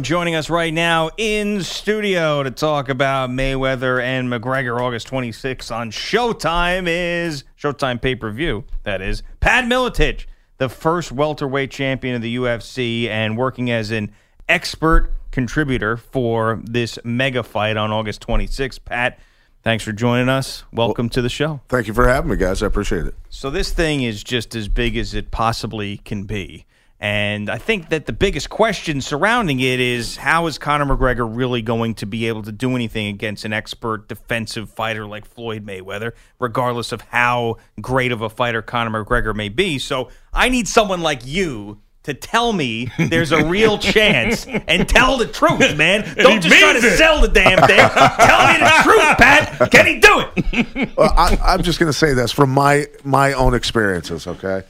Joining 0.00 0.34
us 0.34 0.50
right 0.50 0.74
now 0.74 1.10
in 1.16 1.62
studio 1.62 2.42
to 2.42 2.50
talk 2.50 2.88
about 2.88 3.30
Mayweather 3.30 4.02
and 4.02 4.28
McGregor 4.28 4.80
August 4.80 5.08
26th 5.08 5.70
on 5.70 5.92
Showtime 5.92 6.88
is 6.88 7.44
Showtime 7.56 8.02
pay 8.02 8.16
per 8.16 8.32
view, 8.32 8.64
that 8.82 9.00
is, 9.00 9.22
Pat 9.38 9.66
Miletich, 9.66 10.26
the 10.58 10.68
first 10.68 11.12
welterweight 11.12 11.70
champion 11.70 12.16
of 12.16 12.22
the 12.22 12.34
UFC 12.34 13.08
and 13.08 13.38
working 13.38 13.70
as 13.70 13.92
an 13.92 14.10
expert 14.48 15.12
contributor 15.30 15.96
for 15.96 16.60
this 16.64 16.98
mega 17.04 17.44
fight 17.44 17.76
on 17.76 17.92
August 17.92 18.20
26th. 18.26 18.84
Pat, 18.84 19.20
thanks 19.62 19.84
for 19.84 19.92
joining 19.92 20.28
us. 20.28 20.64
Welcome 20.72 21.08
to 21.10 21.22
the 21.22 21.28
show. 21.28 21.60
Thank 21.68 21.86
you 21.86 21.94
for 21.94 22.08
having 22.08 22.32
me, 22.32 22.36
guys. 22.36 22.64
I 22.64 22.66
appreciate 22.66 23.06
it. 23.06 23.14
So, 23.30 23.48
this 23.48 23.70
thing 23.70 24.02
is 24.02 24.24
just 24.24 24.56
as 24.56 24.66
big 24.66 24.96
as 24.96 25.14
it 25.14 25.30
possibly 25.30 25.98
can 25.98 26.24
be. 26.24 26.66
And 27.04 27.50
I 27.50 27.58
think 27.58 27.90
that 27.90 28.06
the 28.06 28.14
biggest 28.14 28.48
question 28.48 29.02
surrounding 29.02 29.60
it 29.60 29.78
is 29.78 30.16
how 30.16 30.46
is 30.46 30.56
Conor 30.56 30.86
McGregor 30.86 31.28
really 31.30 31.60
going 31.60 31.96
to 31.96 32.06
be 32.06 32.28
able 32.28 32.42
to 32.44 32.50
do 32.50 32.74
anything 32.74 33.08
against 33.08 33.44
an 33.44 33.52
expert 33.52 34.08
defensive 34.08 34.70
fighter 34.70 35.06
like 35.06 35.26
Floyd 35.26 35.66
Mayweather, 35.66 36.12
regardless 36.38 36.92
of 36.92 37.02
how 37.02 37.58
great 37.78 38.10
of 38.10 38.22
a 38.22 38.30
fighter 38.30 38.62
Conor 38.62 39.04
McGregor 39.04 39.36
may 39.36 39.50
be? 39.50 39.78
So 39.78 40.08
I 40.32 40.48
need 40.48 40.66
someone 40.66 41.02
like 41.02 41.26
you 41.26 41.82
to 42.04 42.14
tell 42.14 42.54
me 42.54 42.90
there's 42.96 43.32
a 43.32 43.44
real 43.44 43.76
chance 43.92 44.46
and 44.46 44.88
tell 44.88 45.18
the 45.18 45.26
truth, 45.26 45.76
man. 45.76 46.10
Don't 46.16 46.40
just 46.40 46.58
try 46.58 46.72
to 46.72 46.78
it. 46.78 46.96
sell 46.96 47.20
the 47.20 47.28
damn 47.28 47.58
thing. 47.66 47.86
tell 47.86 48.46
me 48.50 48.58
the 48.60 48.80
truth, 48.82 49.18
Pat. 49.18 49.70
Can 49.70 49.86
he 49.86 50.00
do 50.00 50.24
it? 50.36 50.96
Well, 50.96 51.12
I, 51.14 51.36
I'm 51.44 51.62
just 51.62 51.78
going 51.78 51.92
to 51.92 51.98
say 51.98 52.14
this 52.14 52.32
from 52.32 52.48
my 52.48 52.86
my 53.04 53.34
own 53.34 53.52
experiences, 53.52 54.26
okay? 54.26 54.62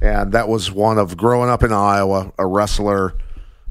And 0.00 0.32
that 0.32 0.48
was 0.48 0.70
one 0.70 0.98
of 0.98 1.16
growing 1.16 1.50
up 1.50 1.62
in 1.62 1.72
Iowa, 1.72 2.32
a 2.38 2.46
wrestler, 2.46 3.14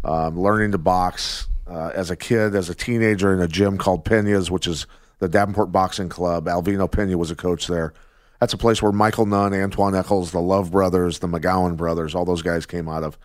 um, 0.04 0.40
learning 0.40 0.72
to 0.72 0.78
box 0.78 1.48
uh, 1.68 1.92
as 1.94 2.10
a 2.10 2.16
kid, 2.16 2.56
as 2.56 2.70
a 2.70 2.76
teenager 2.76 3.34
in 3.34 3.40
a 3.40 3.48
gym 3.48 3.78
called 3.78 4.04
Pena's, 4.06 4.50
which 4.50 4.68
is 4.68 4.88
the 5.20 5.30
Davenport 5.30 5.72
Boxing 5.72 6.10
Club. 6.10 6.46
Alvino 6.46 6.90
Pena 6.92 7.18
was 7.18 7.32
a 7.32 7.36
coach 7.36 7.68
there. 7.68 7.94
That's 8.40 8.54
a 8.54 8.58
place 8.58 8.82
where 8.82 8.92
Michael 8.92 9.26
Nunn, 9.26 9.52
Antwun 9.54 9.98
Echols, 9.98 10.32
the 10.32 10.42
Love 10.42 10.72
brothers, 10.72 11.20
the 11.20 11.28
McGowan 11.28 11.78
brothers, 11.78 12.14
all 12.14 12.26
those 12.26 12.42
guys 12.42 12.66
came 12.66 12.90
out 12.90 13.04
of. 13.04 13.18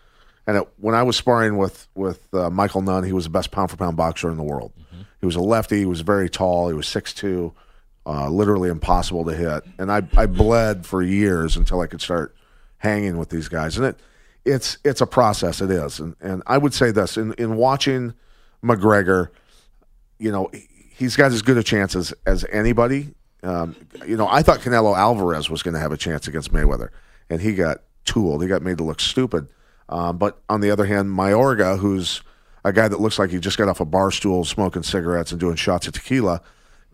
And 0.47 0.57
it, 0.57 0.67
when 0.77 0.95
I 0.95 1.03
was 1.03 1.17
sparring 1.17 1.57
with 1.57 1.87
with 1.93 2.33
uh, 2.33 2.49
Michael 2.49 2.81
Nunn, 2.81 3.03
he 3.03 3.11
was 3.11 3.25
the 3.25 3.29
best 3.29 3.51
pound 3.51 3.69
for 3.69 3.77
pound 3.77 3.97
boxer 3.97 4.31
in 4.31 4.37
the 4.37 4.43
world. 4.43 4.71
He 5.19 5.25
was 5.25 5.35
a 5.35 5.41
lefty. 5.41 5.79
He 5.79 5.85
was 5.85 6.01
very 6.01 6.29
tall. 6.29 6.69
He 6.69 6.73
was 6.73 6.87
6'2", 6.87 7.53
uh, 8.05 8.29
literally 8.29 8.69
impossible 8.69 9.25
to 9.25 9.35
hit. 9.35 9.63
And 9.77 9.91
I, 9.91 10.03
I 10.15 10.25
bled 10.25 10.85
for 10.85 11.01
years 11.01 11.57
until 11.57 11.81
I 11.81 11.87
could 11.87 12.01
start 12.01 12.33
hanging 12.79 13.17
with 13.17 13.29
these 13.29 13.47
guys. 13.47 13.77
And 13.77 13.85
it 13.85 13.99
it's 14.45 14.77
it's 14.83 15.01
a 15.01 15.05
process. 15.07 15.61
It 15.61 15.69
is. 15.71 15.99
And 15.99 16.15
and 16.21 16.41
I 16.47 16.57
would 16.57 16.73
say 16.73 16.91
this 16.91 17.15
in 17.17 17.33
in 17.33 17.55
watching 17.55 18.13
McGregor, 18.63 19.29
you 20.17 20.31
know, 20.31 20.49
he- 20.53 20.67
he's 20.95 21.15
got 21.15 21.31
as 21.31 21.41
good 21.41 21.57
a 21.57 21.63
chance 21.63 21.95
as, 21.95 22.13
as 22.25 22.45
anybody. 22.51 23.13
Um, 23.41 23.75
you 24.05 24.17
know, 24.17 24.27
I 24.27 24.41
thought 24.41 24.59
Canelo 24.59 24.97
Alvarez 24.97 25.49
was 25.49 25.63
going 25.63 25.73
to 25.73 25.79
have 25.79 25.93
a 25.93 25.97
chance 25.97 26.27
against 26.27 26.51
Mayweather, 26.51 26.89
and 27.29 27.39
he 27.41 27.53
got 27.55 27.77
tooled. 28.03 28.41
He 28.41 28.49
got 28.49 28.61
made 28.61 28.77
to 28.79 28.83
look 28.83 28.99
stupid. 28.99 29.47
Um, 29.87 30.17
but 30.17 30.41
on 30.49 30.59
the 30.59 30.71
other 30.71 30.85
hand, 30.85 31.09
Mayorga, 31.09 31.79
who's 31.79 32.21
a 32.65 32.73
guy 32.73 32.89
that 32.89 32.99
looks 32.99 33.17
like 33.17 33.29
he 33.29 33.39
just 33.39 33.57
got 33.57 33.69
off 33.69 33.79
a 33.79 33.85
bar 33.85 34.11
stool 34.11 34.43
smoking 34.43 34.83
cigarettes 34.83 35.31
and 35.31 35.39
doing 35.39 35.55
shots 35.55 35.87
of 35.87 35.93
tequila, 35.93 36.41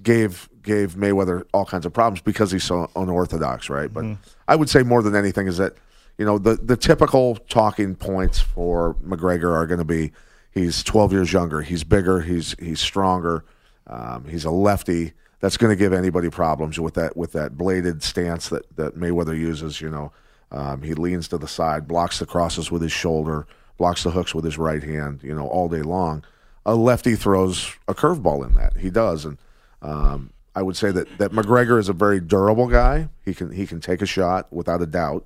gave 0.03 0.49
gave 0.61 0.95
Mayweather 0.95 1.43
all 1.53 1.65
kinds 1.65 1.85
of 1.85 1.93
problems 1.93 2.21
because 2.21 2.51
he's 2.51 2.63
so 2.63 2.89
unorthodox, 2.95 3.69
right? 3.69 3.91
But 3.91 4.05
I 4.47 4.55
would 4.55 4.69
say 4.69 4.83
more 4.83 5.01
than 5.01 5.15
anything 5.15 5.47
is 5.47 5.57
that 5.57 5.73
you 6.17 6.25
know 6.25 6.37
the 6.37 6.55
the 6.55 6.77
typical 6.77 7.35
talking 7.35 7.95
points 7.95 8.39
for 8.39 8.95
McGregor 8.95 9.51
are 9.51 9.67
going 9.67 9.79
to 9.79 9.85
be 9.85 10.11
he's 10.51 10.83
12 10.83 11.11
years 11.11 11.33
younger, 11.33 11.61
he's 11.61 11.83
bigger, 11.83 12.21
he's 12.21 12.55
he's 12.59 12.79
stronger, 12.79 13.45
um, 13.87 14.25
he's 14.25 14.45
a 14.45 14.51
lefty. 14.51 15.13
That's 15.41 15.57
going 15.57 15.69
to 15.69 15.75
give 15.75 15.93
anybody 15.93 16.29
problems 16.29 16.79
with 16.79 16.95
that 16.95 17.15
with 17.15 17.33
that 17.33 17.57
bladed 17.57 18.01
stance 18.01 18.49
that 18.49 18.75
that 18.75 18.95
Mayweather 18.95 19.37
uses. 19.37 19.81
You 19.81 19.89
know, 19.89 20.11
um, 20.51 20.81
he 20.81 20.93
leans 20.93 21.27
to 21.27 21.37
the 21.37 21.47
side, 21.47 21.87
blocks 21.87 22.19
the 22.19 22.25
crosses 22.25 22.71
with 22.71 22.81
his 22.81 22.91
shoulder, 22.91 23.45
blocks 23.77 24.03
the 24.03 24.11
hooks 24.11 24.33
with 24.33 24.45
his 24.45 24.57
right 24.57 24.81
hand. 24.81 25.21
You 25.21 25.35
know, 25.35 25.47
all 25.47 25.69
day 25.69 25.81
long. 25.81 26.23
A 26.67 26.73
lefty 26.73 27.15
throws 27.15 27.75
a 27.87 27.93
curveball 27.93 28.43
in 28.43 28.55
that. 28.55 28.77
He 28.77 28.89
does, 28.89 29.23
and 29.23 29.37
um, 29.85 30.31
I 30.55 30.61
would 30.61 30.75
say 30.75 30.91
that 30.91 31.17
that 31.19 31.31
McGregor 31.31 31.79
is 31.79 31.89
a 31.89 31.93
very 31.93 32.19
durable 32.19 32.67
guy. 32.67 33.09
He 33.23 33.33
can 33.33 33.51
he 33.51 33.67
can 33.67 33.79
take 33.79 34.01
a 34.01 34.05
shot 34.05 34.51
without 34.51 34.81
a 34.81 34.85
doubt. 34.85 35.25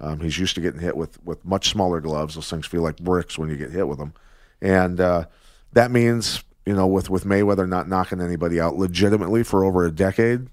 Um, 0.00 0.20
he's 0.20 0.38
used 0.38 0.54
to 0.56 0.60
getting 0.60 0.80
hit 0.80 0.96
with 0.96 1.22
with 1.24 1.44
much 1.44 1.68
smaller 1.68 2.00
gloves. 2.00 2.34
Those 2.34 2.50
things 2.50 2.66
feel 2.66 2.82
like 2.82 2.96
bricks 2.96 3.38
when 3.38 3.50
you 3.50 3.56
get 3.56 3.70
hit 3.70 3.86
with 3.86 3.98
them, 3.98 4.14
and 4.60 5.00
uh, 5.00 5.26
that 5.72 5.90
means 5.90 6.42
you 6.66 6.74
know 6.74 6.86
with 6.86 7.08
with 7.08 7.24
Mayweather 7.24 7.68
not 7.68 7.88
knocking 7.88 8.20
anybody 8.20 8.58
out 8.58 8.76
legitimately 8.76 9.44
for 9.44 9.64
over 9.64 9.84
a 9.84 9.92
decade. 9.92 10.48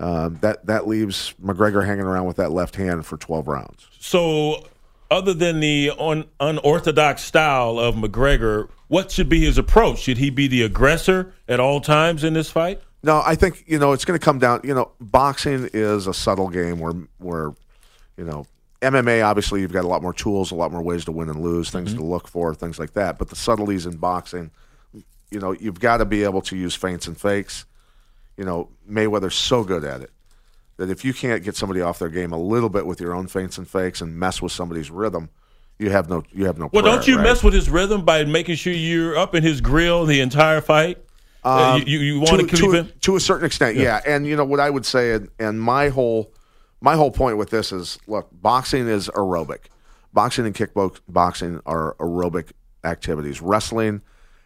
Um, 0.00 0.38
that 0.40 0.66
that 0.66 0.86
leaves 0.86 1.34
McGregor 1.42 1.84
hanging 1.84 2.04
around 2.04 2.26
with 2.26 2.36
that 2.36 2.52
left 2.52 2.76
hand 2.76 3.04
for 3.04 3.16
twelve 3.16 3.48
rounds. 3.48 3.88
So, 3.98 4.66
other 5.10 5.34
than 5.34 5.60
the 5.60 5.92
un- 5.98 6.26
unorthodox 6.40 7.22
style 7.22 7.78
of 7.78 7.96
McGregor, 7.96 8.68
what 8.88 9.10
should 9.10 9.28
be 9.28 9.44
his 9.44 9.58
approach? 9.58 9.98
Should 9.98 10.18
he 10.18 10.30
be 10.30 10.46
the 10.46 10.62
aggressor 10.62 11.32
at 11.48 11.58
all 11.60 11.80
times 11.80 12.22
in 12.22 12.34
this 12.34 12.50
fight? 12.50 12.80
No, 13.04 13.22
I 13.22 13.34
think 13.34 13.64
you 13.66 13.78
know 13.78 13.92
it's 13.92 14.06
going 14.06 14.18
to 14.18 14.24
come 14.24 14.38
down. 14.38 14.62
You 14.64 14.74
know, 14.74 14.92
boxing 14.98 15.68
is 15.74 16.06
a 16.06 16.14
subtle 16.14 16.48
game 16.48 16.80
where 16.80 16.94
where 17.18 17.52
you 18.16 18.24
know 18.24 18.46
MMA. 18.80 19.22
Obviously, 19.22 19.60
you've 19.60 19.72
got 19.72 19.84
a 19.84 19.88
lot 19.88 20.00
more 20.00 20.14
tools, 20.14 20.50
a 20.50 20.54
lot 20.54 20.72
more 20.72 20.80
ways 20.80 21.04
to 21.04 21.12
win 21.12 21.28
and 21.28 21.42
lose, 21.42 21.68
things 21.68 21.90
mm-hmm. 21.90 21.98
to 21.98 22.04
look 22.04 22.26
for, 22.26 22.54
things 22.54 22.78
like 22.78 22.94
that. 22.94 23.18
But 23.18 23.28
the 23.28 23.36
subtleties 23.36 23.84
in 23.84 23.98
boxing, 23.98 24.50
you 25.30 25.38
know, 25.38 25.52
you've 25.52 25.80
got 25.80 25.98
to 25.98 26.06
be 26.06 26.24
able 26.24 26.40
to 26.42 26.56
use 26.56 26.74
feints 26.74 27.06
and 27.06 27.20
fakes. 27.20 27.66
You 28.38 28.46
know, 28.46 28.70
Mayweather's 28.90 29.34
so 29.34 29.64
good 29.64 29.84
at 29.84 30.00
it 30.00 30.10
that 30.78 30.88
if 30.88 31.04
you 31.04 31.12
can't 31.12 31.44
get 31.44 31.56
somebody 31.56 31.82
off 31.82 31.98
their 31.98 32.08
game 32.08 32.32
a 32.32 32.38
little 32.38 32.70
bit 32.70 32.86
with 32.86 33.02
your 33.02 33.14
own 33.14 33.26
feints 33.26 33.58
and 33.58 33.68
fakes 33.68 34.00
and 34.00 34.18
mess 34.18 34.40
with 34.40 34.50
somebody's 34.50 34.90
rhythm, 34.90 35.28
you 35.78 35.90
have 35.90 36.08
no 36.08 36.22
you 36.32 36.46
have 36.46 36.56
no. 36.56 36.70
Well, 36.72 36.82
prayer, 36.82 36.94
don't 36.94 37.06
you 37.06 37.16
right? 37.16 37.24
mess 37.24 37.44
with 37.44 37.52
his 37.52 37.68
rhythm 37.68 38.02
by 38.02 38.24
making 38.24 38.56
sure 38.56 38.72
you're 38.72 39.18
up 39.18 39.34
in 39.34 39.42
his 39.42 39.60
grill 39.60 40.06
the 40.06 40.20
entire 40.20 40.62
fight? 40.62 41.03
Uh, 41.44 41.78
you 41.84 41.98
you, 41.98 42.20
want 42.20 42.40
to 42.40 42.46
to, 42.46 42.46
keep 42.46 42.58
to, 42.58 42.72
him? 42.72 42.92
to 43.02 43.16
a 43.16 43.20
certain 43.20 43.44
extent, 43.44 43.76
yeah. 43.76 44.00
And 44.06 44.26
you 44.26 44.34
know 44.34 44.44
what 44.44 44.60
I 44.60 44.70
would 44.70 44.86
say, 44.86 45.12
and, 45.12 45.28
and 45.38 45.60
my 45.60 45.88
whole 45.88 46.32
my 46.80 46.96
whole 46.96 47.10
point 47.10 47.36
with 47.36 47.50
this 47.50 47.72
is, 47.72 47.98
look, 48.06 48.28
boxing 48.32 48.88
is 48.88 49.08
aerobic. 49.08 49.66
Boxing 50.12 50.46
and 50.46 50.54
kickboxing 50.54 51.60
are 51.66 51.96
aerobic 51.98 52.52
activities. 52.84 53.40
Wrestling 53.40 54.02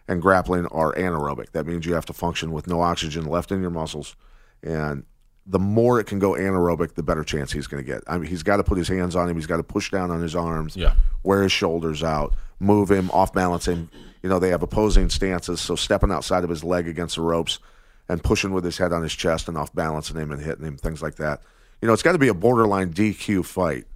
and 0.07 0.23
grappling 0.23 0.67
are 0.67 0.95
anaerobic. 0.95 1.51
That 1.53 1.67
means 1.67 1.85
you 1.85 1.95
have 1.95 2.07
to 2.07 2.13
function 2.13 2.53
with 2.53 2.67
no 2.67 2.81
oxygen 2.81 3.27
left 3.27 3.53
in 3.53 3.61
your 3.61 3.71
muscles, 3.71 4.17
and 4.63 5.05
the 5.51 5.59
more 5.59 5.99
it 5.99 6.05
can 6.05 6.19
go 6.19 6.33
anaerobic, 6.33 6.95
the 6.95 7.03
better 7.03 7.25
chance 7.25 7.51
he's 7.51 7.67
going 7.67 7.83
to 7.83 7.87
get. 7.91 8.03
I 8.07 8.19
mean, 8.19 8.29
he's 8.29 8.43
got 8.43 8.59
to 8.59 8.65
put 8.65 8.77
his 8.77 8.87
hands 8.87 9.17
on 9.17 9.29
him. 9.29 9.37
He's 9.37 9.47
got 9.47 9.57
to 9.57 9.63
push 9.63 9.91
down 9.91 10.11
on 10.11 10.21
his 10.21 10.37
arms. 10.37 10.77
Yeah. 10.77 10.95
Wear 11.23 11.43
his 11.43 11.53
shoulders 11.53 12.05
out. 12.05 12.35
Move 12.61 12.91
him 12.91 13.11
off 13.13 13.33
balance 13.33 13.67
him. 13.67 13.91
You 14.23 14.29
know 14.29 14.39
they 14.39 14.51
have 14.51 14.63
opposing 14.63 15.09
stances, 15.09 15.61
so 15.61 15.75
stepping 15.75 16.11
outside 16.11 16.45
of 16.45 16.51
his 16.51 16.63
leg 16.63 16.87
against 16.87 17.17
the 17.17 17.23
ropes 17.23 17.61
and 18.09 18.23
pushing 18.23 18.53
with 18.53 18.65
his 18.65 18.77
head 18.77 18.93
on 18.93 19.03
his 19.03 19.15
chest 19.15 19.49
and 19.49 19.57
off 19.57 19.73
balancing 19.75 20.17
him 20.17 20.33
and 20.33 20.43
hitting 20.43 20.65
him, 20.65 20.77
things 20.77 21.03
like 21.03 21.17
that. 21.17 21.41
You 21.81 21.87
know, 21.87 21.95
it's 21.95 22.03
got 22.03 22.13
to 22.13 22.19
be 22.19 22.29
a 22.29 22.35
borderline 22.35 22.93
DQ 22.93 23.45
fight 23.45 23.87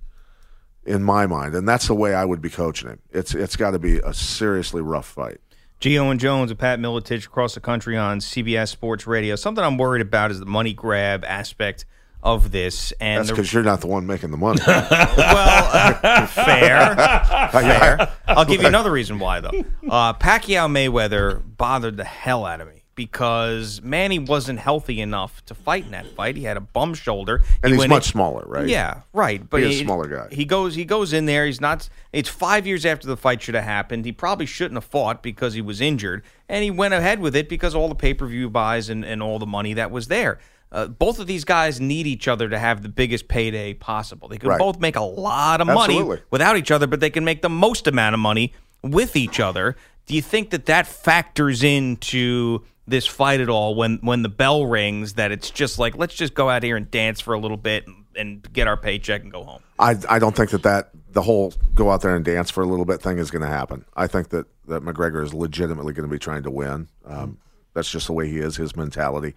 in 0.85 1.03
my 1.03 1.27
mind, 1.27 1.55
and 1.55 1.69
that's 1.69 1.89
the 1.89 1.95
way 1.95 2.15
I 2.15 2.25
would 2.25 2.41
be 2.41 2.51
coaching 2.51 2.89
him. 2.89 3.01
It's 3.11 3.35
it's 3.35 3.57
got 3.57 3.73
to 3.73 3.79
be 3.79 3.99
a 3.99 4.15
seriously 4.15 4.81
rough 4.81 5.07
fight. 5.07 5.41
Gio 5.83 6.13
and 6.13 6.21
Jones 6.21 6.53
and 6.53 6.61
Pat 6.61 6.79
Miletich 6.79 7.27
across 7.27 7.55
the 7.55 7.61
country 7.61 7.97
on 7.97 8.21
CBS 8.21 8.69
Sports 8.69 9.05
Radio. 9.05 9.35
Something 9.35 9.65
I'm 9.65 9.77
worried 9.77 10.01
about 10.01 10.31
is 10.31 10.39
the 10.39 10.47
money 10.47 10.73
grab 10.73 11.25
aspect 11.25 11.87
of 12.23 12.53
this. 12.53 12.93
And 13.01 13.19
That's 13.19 13.31
because 13.31 13.53
you're 13.53 13.65
not 13.65 13.81
the 13.81 13.89
one 13.89 14.07
making 14.07 14.31
the 14.31 14.37
money. 14.37 14.61
well, 14.67 15.71
uh, 15.73 16.27
fair, 16.27 16.95
fair. 17.51 18.13
I'll 18.29 18.45
give 18.45 18.63
you 18.63 18.69
another 18.69 18.93
reason 18.93 19.19
why, 19.19 19.41
though. 19.41 19.65
Uh, 19.91 20.15
Pacquiao 20.15 20.71
Mayweather 20.71 21.43
bothered 21.57 21.97
the 21.97 22.05
hell 22.05 22.47
out 22.47 22.61
of 22.61 22.69
me 22.69 22.82
because 22.95 23.81
Manny 23.83 24.19
wasn't 24.19 24.59
healthy 24.59 25.01
enough 25.01 25.45
to 25.47 25.55
fight 25.55 25.85
in 25.85 25.93
that 25.93 26.07
fight. 26.15 26.37
He 26.37 26.45
had 26.45 26.57
a 26.57 26.61
bum 26.61 26.95
shoulder, 26.95 27.43
And 27.63 27.73
He 27.73 27.79
he's 27.81 27.89
much 27.89 28.07
in- 28.07 28.13
smaller, 28.13 28.45
right? 28.47 28.69
Yeah, 28.69 29.03
right. 29.13 29.49
But 29.49 29.63
he's 29.63 29.81
a 29.81 29.85
smaller 29.85 30.09
guy. 30.09 30.35
He 30.35 30.45
goes. 30.45 30.75
He 30.75 30.85
goes 30.85 31.13
in 31.13 31.27
there. 31.27 31.47
He's 31.47 31.61
not. 31.61 31.89
It's 32.13 32.29
five 32.29 32.67
years 32.67 32.85
after 32.87 33.07
the 33.07 33.17
fight 33.17 33.43
should 33.43 33.55
have 33.55 33.65
happened. 33.65 34.05
He 34.05 34.13
probably 34.13 34.47
shouldn't 34.47 34.75
have 34.77 34.85
fought 34.85 35.23
because 35.23 35.55
he 35.55 35.63
was 35.63 35.81
injured, 35.81 36.23
and 36.49 36.63
he 36.65 36.71
went 36.71 36.95
ahead 36.95 37.21
with 37.21 37.35
it 37.37 37.49
because 37.49 37.75
all 37.75 37.89
the 37.89 37.95
pay 37.95 38.15
per 38.15 38.27
view 38.27 38.51
buys 38.51 38.89
and, 38.89 39.05
and 39.05 39.23
all 39.23 39.39
the 39.39 39.47
money 39.47 39.75
that 39.75 39.91
was 39.91 40.09
there. 40.09 40.39
Uh, 40.71 40.87
both 40.87 41.19
of 41.19 41.27
these 41.27 41.45
guys 41.45 41.81
need 41.83 42.07
each 42.07 42.27
other 42.27 42.49
to 42.49 42.59
have 42.59 42.83
the 42.83 42.89
biggest 42.89 43.29
payday 43.29 43.75
possible. 43.75 44.27
They 44.29 44.39
can 44.39 44.49
Right. 44.49 44.59
both 44.59 44.81
make 44.81 44.97
a 44.97 45.03
lot 45.03 45.61
of 45.61 45.67
money 45.67 45.97
Absolutely. 45.97 46.21
without 46.31 46.57
each 46.57 46.71
other, 46.71 46.87
but 46.87 46.99
they 47.01 47.11
can 47.11 47.25
make 47.27 47.43
the 47.43 47.51
most 47.51 47.87
amount 47.87 48.15
of 48.15 48.21
money 48.21 48.55
with 48.83 49.15
each 49.15 49.39
other. 49.39 49.77
Do 50.07 50.15
you 50.15 50.23
think 50.23 50.49
that 50.49 50.65
that 50.67 50.87
factors 50.87 51.63
into 51.63 52.63
this 52.87 53.07
fight 53.07 53.41
at 53.41 53.49
all 53.49 53.75
when 53.75 53.99
when 54.03 54.23
the 54.23 54.29
bell 54.29 54.67
rings? 54.67 55.15
That 55.15 55.33
it's 55.33 55.51
just 55.51 55.79
like 55.79 55.97
let's 55.97 56.15
just 56.15 56.35
go 56.35 56.49
out 56.49 56.63
here 56.63 56.77
and 56.77 56.91
dance 56.91 57.21
for 57.21 57.35
a 57.35 57.39
little 57.39 57.57
bit 57.57 57.87
and, 57.87 58.05
and 58.17 58.53
get 58.53 58.69
our 58.69 58.77
paycheck 58.77 59.23
and 59.23 59.33
go 59.33 59.45
home. 59.45 59.63
I, 59.79 59.97
I 60.09 60.19
don't 60.19 60.37
think 60.37 60.51
that, 60.51 60.63
that 60.63 60.91
the 61.11 61.23
whole 61.23 61.53
go 61.75 61.91
out 61.91 62.03
there 62.03 62.15
and 62.15 62.25
dance 62.25 62.51
for 62.51 62.63
a 62.63 62.67
little 62.67 62.85
bit 62.85 63.03
thing 63.03 63.19
is 63.19 63.31
going 63.31 63.43
to 63.43 63.49
happen. 63.49 63.85
I 63.97 64.07
think 64.07 64.29
that, 64.31 64.47
that 64.69 64.83
McGregor 64.83 65.25
is 65.25 65.35
legitimately 65.35 65.93
going 65.93 66.09
to 66.09 66.13
be 66.13 66.19
trying 66.19 66.45
to 66.45 66.51
win. 66.51 66.89
Um, 67.05 67.39
that's 67.75 67.91
just 67.91 68.07
the 68.07 68.13
way 68.13 68.29
he 68.29 68.39
is, 68.39 68.57
his 68.57 68.77
mentality. 68.77 69.35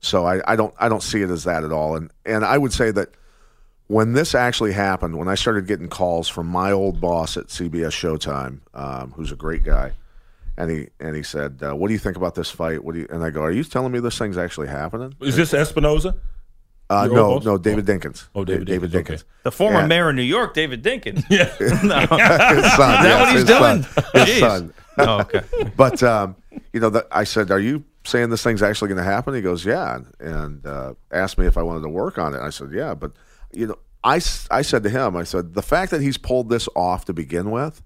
So 0.00 0.26
I, 0.26 0.40
I 0.50 0.56
don't 0.56 0.74
I 0.78 0.88
don't 0.88 1.02
see 1.02 1.22
it 1.22 1.30
as 1.30 1.44
that 1.44 1.64
at 1.64 1.72
all. 1.72 1.96
And 1.96 2.10
and 2.26 2.44
I 2.44 2.58
would 2.58 2.72
say 2.72 2.90
that 2.90 3.10
when 3.86 4.14
this 4.14 4.34
actually 4.34 4.72
happened, 4.72 5.16
when 5.16 5.28
I 5.28 5.34
started 5.34 5.66
getting 5.66 5.88
calls 5.88 6.28
from 6.28 6.46
my 6.46 6.72
old 6.72 7.00
boss 7.00 7.36
at 7.36 7.48
CBS 7.48 7.92
Showtime, 7.92 8.60
um, 8.74 9.12
who's 9.12 9.30
a 9.30 9.36
great 9.36 9.62
guy, 9.62 9.92
and 10.56 10.70
he 10.70 10.88
and 11.00 11.16
he 11.16 11.22
said, 11.22 11.60
uh, 11.62 11.74
"What 11.74 11.88
do 11.88 11.94
you 11.94 11.98
think 11.98 12.16
about 12.16 12.34
this 12.34 12.50
fight?" 12.50 12.84
What 12.84 12.94
do 12.94 13.00
you? 13.00 13.06
And 13.10 13.22
I 13.24 13.30
go, 13.30 13.42
"Are 13.42 13.50
you 13.50 13.64
telling 13.64 13.92
me 13.92 14.00
this 14.00 14.18
thing's 14.18 14.38
actually 14.38 14.68
happening?" 14.68 15.14
Is 15.20 15.36
this 15.36 15.52
Espinoza? 15.52 16.16
Uh, 16.90 17.04
Your 17.06 17.14
no, 17.14 17.34
boss? 17.36 17.44
no, 17.44 17.56
David 17.58 17.86
Dinkins. 17.86 18.26
Oh, 18.34 18.44
David 18.44 18.66
David 18.66 18.90
Dinkins, 18.90 19.04
Dinkins. 19.04 19.10
okay. 19.14 19.22
The 19.44 19.52
former 19.52 19.80
Yeah. 19.80 19.86
mayor 19.86 20.08
of 20.10 20.14
New 20.14 20.22
York, 20.22 20.52
David 20.52 20.82
Dinkins. 20.82 21.24
Yeah. 21.30 21.44
his 21.58 21.70
son. 21.80 23.00
Is 23.00 23.06
yes, 23.06 23.20
what 23.20 23.28
he's 23.30 23.38
his 23.38 23.44
doing? 23.44 23.82
Son, 23.82 24.26
his 24.26 24.38
son. 24.40 24.74
Oh, 24.98 25.20
okay. 25.20 25.42
But 25.74 26.02
um, 26.02 26.36
you 26.74 26.80
know, 26.80 26.90
the, 26.90 27.06
I 27.10 27.24
said, 27.24 27.50
"Are 27.50 27.60
you 27.60 27.84
saying 28.04 28.28
this 28.30 28.42
thing's 28.42 28.62
actually 28.62 28.88
going 28.88 28.98
to 28.98 29.04
happen?" 29.04 29.32
He 29.34 29.40
goes, 29.40 29.64
"Yeah," 29.64 30.00
and 30.20 30.66
uh, 30.66 30.92
asked 31.10 31.38
me 31.38 31.46
if 31.46 31.56
I 31.56 31.62
wanted 31.62 31.82
to 31.82 31.88
work 31.88 32.18
on 32.18 32.34
it. 32.34 32.40
I 32.40 32.50
said, 32.50 32.72
"Yeah," 32.72 32.92
but 32.94 33.12
you 33.54 33.68
know, 33.68 33.76
I, 34.04 34.16
s- 34.16 34.46
I 34.50 34.60
said 34.60 34.82
to 34.82 34.90
him, 34.90 35.16
I 35.16 35.22
said, 35.24 35.54
"The 35.54 35.62
fact 35.62 35.92
that 35.92 36.02
he's 36.02 36.18
pulled 36.18 36.50
this 36.50 36.68
off 36.76 37.06
to 37.06 37.14
begin 37.14 37.50
with 37.50 37.82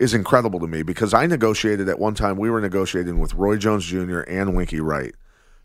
is 0.00 0.14
incredible 0.14 0.58
to 0.58 0.66
me 0.66 0.82
because 0.82 1.14
I 1.14 1.26
negotiated 1.26 1.88
at 1.88 2.00
one 2.00 2.14
time. 2.14 2.36
We 2.36 2.50
were 2.50 2.60
negotiating 2.60 3.20
with 3.20 3.34
Roy 3.34 3.56
Jones 3.56 3.84
Jr. 3.84 4.20
and 4.20 4.56
Winky 4.56 4.80
Wright 4.80 5.14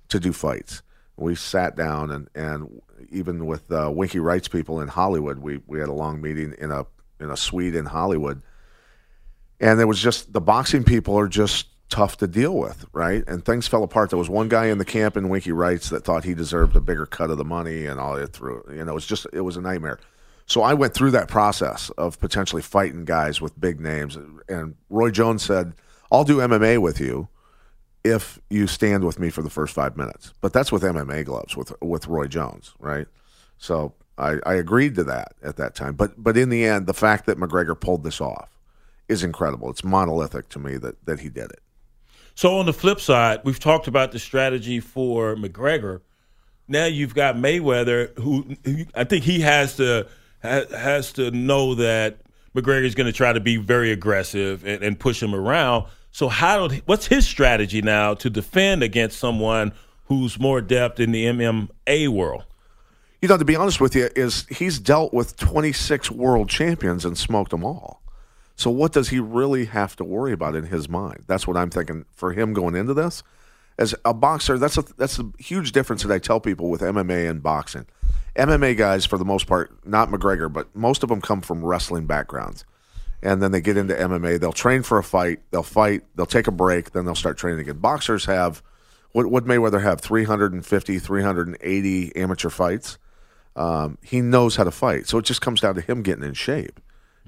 to 0.10 0.20
do 0.20 0.32
fights. 0.32 0.84
We 1.18 1.34
sat 1.34 1.76
down 1.76 2.12
and 2.12 2.30
and 2.36 2.82
even 3.10 3.48
with 3.48 3.72
uh, 3.72 3.92
Winky 3.94 4.20
Wright's 4.20 4.48
people 4.48 4.80
in 4.82 4.90
Hollywood, 4.90 5.40
we 5.40 5.62
we 5.66 5.80
had 5.80 5.90
a 5.90 5.94
long 5.94 6.22
meeting 6.22 6.54
in 6.60 6.70
a 6.70 6.86
in 7.20 7.32
a 7.32 7.38
suite 7.38 7.74
in 7.74 7.86
Hollywood." 7.86 8.44
and 9.60 9.80
it 9.80 9.86
was 9.86 10.00
just 10.00 10.34
the 10.34 10.42
boxing 10.42 10.84
people 10.84 11.18
are 11.18 11.28
just 11.28 11.68
tough 11.90 12.18
to 12.18 12.28
deal 12.28 12.58
with, 12.58 12.86
right? 12.94 13.24
And 13.28 13.46
things 13.46 13.68
fell 13.68 13.84
apart. 13.84 14.10
There 14.10 14.20
was 14.20 14.30
one 14.30 14.50
guy 14.50 14.66
in 14.66 14.80
the 14.80 14.86
camp 14.86 15.16
in 15.16 15.30
Winky 15.30 15.52
Wrights 15.52 15.90
that 15.90 16.04
thought 16.04 16.24
he 16.24 16.34
deserved 16.34 16.76
a 16.76 16.82
bigger 16.82 17.06
cut 17.06 17.30
of 17.30 17.38
the 17.38 17.46
money, 17.46 17.86
and 17.86 18.00
all 18.00 18.16
it 18.16 18.34
through. 18.34 18.64
You 18.70 18.84
know, 18.84 18.92
it 18.92 18.96
was 18.96 19.06
just 19.06 19.28
it 19.32 19.42
was 19.42 19.58
a 19.58 19.62
nightmare. 19.62 20.00
So 20.48 20.62
I 20.62 20.74
went 20.74 20.94
through 20.94 21.12
that 21.12 21.28
process 21.28 21.90
of 21.98 22.20
potentially 22.20 22.62
fighting 22.62 23.06
guys 23.06 23.42
with 23.42 23.60
big 23.60 23.80
names, 23.80 24.16
and 24.48 24.76
Roy 24.90 25.12
Jones 25.12 25.44
said, 25.44 25.74
"I'll 26.12 26.24
do 26.24 26.38
MMA 26.38 26.78
with 26.80 27.00
you." 27.00 27.28
If 28.04 28.40
you 28.52 28.68
stand 28.68 29.04
with 29.04 29.18
me 29.20 29.32
for 29.32 29.42
the 29.42 29.50
first 29.50 29.74
five 29.74 29.98
minutes, 29.98 30.32
but 30.40 30.54
that's 30.54 30.72
with 30.72 30.84
MMA 30.84 31.26
gloves 31.26 31.58
with 31.58 31.74
with 31.82 32.08
Roy 32.08 32.28
Jones, 32.28 32.74
right? 32.80 33.08
So 33.58 33.94
I, 34.18 34.38
I 34.46 34.54
agreed 34.54 34.96
to 34.96 35.04
that 35.06 35.34
at 35.44 35.58
that 35.58 35.76
time. 35.76 35.96
But 35.96 36.24
but 36.24 36.38
in 36.38 36.50
the 36.50 36.66
end, 36.66 36.86
the 36.88 36.94
fact 36.94 37.26
that 37.26 37.40
McGregor 37.40 37.80
pulled 37.80 38.04
this 38.04 38.22
off 38.22 38.50
is 39.08 39.24
incredible. 39.24 39.70
It's 39.70 39.84
monolithic 39.84 40.50
to 40.50 40.60
me 40.60 40.78
that 40.78 41.04
that 41.06 41.22
he 41.22 41.30
did 41.30 41.52
it. 41.52 41.62
So 42.36 42.58
on 42.58 42.66
the 42.66 42.74
flip 42.74 43.00
side, 43.00 43.42
we've 43.44 43.60
talked 43.60 43.88
about 43.88 44.12
the 44.12 44.20
strategy 44.20 44.80
for 44.80 45.36
McGregor. 45.36 46.02
Now 46.68 46.86
you've 46.86 47.16
got 47.16 47.36
Mayweather, 47.36 48.18
who, 48.20 48.56
who 48.66 48.86
I 48.94 49.06
think 49.06 49.24
he 49.24 49.40
has 49.40 49.78
to 49.78 50.08
ha, 50.46 50.78
has 50.78 51.14
to 51.14 51.32
know 51.32 51.76
that 51.76 52.18
McGregor 52.56 52.86
is 52.86 52.96
going 52.96 53.08
to 53.08 53.14
try 53.14 53.34
to 53.34 53.40
be 53.40 53.58
very 53.58 53.92
aggressive 53.92 54.66
and, 54.66 54.82
and 54.82 55.00
push 55.00 55.22
him 55.22 55.36
around. 55.36 55.86
So 56.12 56.30
how 56.30 56.70
what's 56.86 57.08
his 57.08 57.28
strategy 57.28 57.82
now 57.82 58.14
to 58.16 58.30
defend 58.30 58.84
against 58.84 59.20
someone 59.20 59.74
who's 60.06 60.40
more 60.40 60.60
adept 60.60 61.00
in 61.00 61.12
the 61.12 61.26
MMA 61.26 62.08
world? 62.08 62.46
You 63.22 63.28
know, 63.28 63.38
to 63.38 63.46
be 63.46 63.56
honest 63.56 63.82
with 63.82 63.96
you, 63.96 64.10
is 64.16 64.46
he's 64.48 64.80
dealt 64.80 65.14
with 65.14 65.36
26 65.36 66.12
world 66.12 66.48
champions 66.48 67.04
and 67.04 67.18
smoked 67.18 67.52
them 67.52 67.66
all. 67.66 68.02
So 68.56 68.70
what 68.70 68.94
does 68.94 69.10
he 69.10 69.20
really 69.20 69.66
have 69.66 69.96
to 69.98 70.04
worry 70.04 70.32
about 70.32 70.56
in 70.56 70.66
his 70.66 70.88
mind? 70.88 71.24
That's 71.28 71.46
what 71.46 71.58
I'm 71.58 71.70
thinking 71.70 72.06
for 72.14 72.32
him 72.32 72.54
going 72.54 72.76
into 72.76 72.94
this. 72.94 73.24
As 73.78 73.94
a 74.06 74.14
boxer, 74.14 74.58
that's 74.58 74.78
a 74.78 74.84
that's 74.96 75.20
a 75.20 75.30
huge 75.38 75.74
difference 75.74 76.04
that 76.04 76.14
I 76.14 76.20
tell 76.20 76.40
people 76.40 76.70
with 76.70 76.80
MMA 76.80 77.30
and 77.30 77.44
boxing. 77.44 77.88
MMA 78.36 78.78
guys, 78.78 79.06
for 79.06 79.18
the 79.18 79.26
most 79.26 79.48
part, 79.48 79.72
not 79.86 80.10
McGregor, 80.10 80.52
but 80.52 80.76
most 80.76 81.04
of 81.04 81.10
them 81.10 81.22
come 81.22 81.42
from 81.42 81.64
wrestling 81.64 82.06
backgrounds. 82.06 82.66
And 83.22 83.42
then 83.42 83.52
they 83.52 83.62
get 83.62 83.78
into 83.78 83.96
MMA. 83.96 84.40
They'll 84.40 84.54
train 84.54 84.84
for 84.84 84.98
a 84.98 85.04
fight. 85.04 85.40
They'll 85.50 85.64
fight. 85.64 86.04
They'll 86.16 86.26
take 86.26 86.48
a 86.48 86.52
break. 86.52 86.92
Then 86.92 87.06
they'll 87.06 87.16
start 87.16 87.38
training 87.38 87.62
again. 87.62 87.78
Boxers 87.78 88.26
have 88.26 88.62
what 89.14 89.28
what 89.28 89.46
Mayweather 89.46 89.82
have 89.82 90.02
350, 90.02 91.00
380 91.00 92.16
amateur 92.16 92.50
fights 92.50 92.98
um, 93.56 93.98
he 94.04 94.22
knows 94.22 94.56
how 94.56 94.64
to 94.64 94.72
fight. 94.72 95.08
So 95.08 95.18
it 95.18 95.26
just 95.26 95.42
comes 95.42 95.62
down 95.62 95.76
to 95.76 95.82
him 95.82 96.04
getting 96.04 96.24
in 96.24 96.34
shape. 96.34 96.80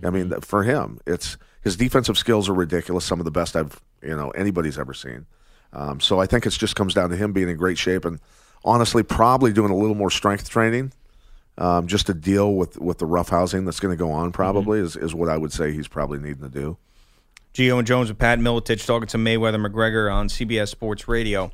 I 0.03 0.09
mean, 0.09 0.31
for 0.41 0.63
him, 0.63 0.99
it's 1.07 1.37
his 1.61 1.75
defensive 1.75 2.17
skills 2.17 2.49
are 2.49 2.53
ridiculous. 2.53 3.05
Some 3.05 3.19
of 3.19 3.25
the 3.25 3.31
best 3.31 3.55
I've 3.55 3.81
you 4.01 4.15
know 4.15 4.29
anybody's 4.31 4.77
ever 4.77 4.93
seen. 4.93 5.25
Um, 5.73 5.99
so 5.99 6.19
I 6.19 6.27
think 6.27 6.45
it 6.45 6.51
just 6.51 6.75
comes 6.75 6.93
down 6.93 7.09
to 7.09 7.15
him 7.15 7.33
being 7.33 7.49
in 7.49 7.57
great 7.57 7.77
shape 7.77 8.05
and 8.05 8.19
honestly 8.63 9.03
probably 9.03 9.51
doing 9.51 9.71
a 9.71 9.75
little 9.75 9.95
more 9.95 10.11
strength 10.11 10.49
training 10.49 10.93
um, 11.57 11.87
just 11.87 12.07
to 12.07 12.13
deal 12.13 12.53
with 12.53 12.79
with 12.79 12.99
the 12.99 13.05
rough 13.05 13.29
housing 13.29 13.65
that's 13.65 13.79
going 13.79 13.95
to 13.95 13.97
go 13.97 14.11
on. 14.11 14.31
Probably 14.31 14.79
is 14.79 14.95
is 14.95 15.13
what 15.13 15.29
I 15.29 15.37
would 15.37 15.53
say 15.53 15.71
he's 15.71 15.87
probably 15.87 16.19
needing 16.19 16.43
to 16.43 16.49
do. 16.49 16.77
Gio 17.53 17.79
and 17.79 17.87
Jones 17.87 18.09
with 18.09 18.19
Pat 18.19 18.39
Miletich 18.39 18.85
talking 18.85 19.07
to 19.07 19.17
Mayweather 19.17 19.65
McGregor 19.65 20.13
on 20.13 20.27
CBS 20.27 20.69
Sports 20.69 21.07
Radio. 21.07 21.51